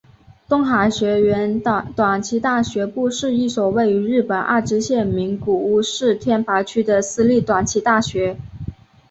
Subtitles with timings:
[0.49, 1.61] 东海学园
[1.95, 8.35] 短期大学部是一所位于日本爱知县名古屋市天白区的私立短期大学。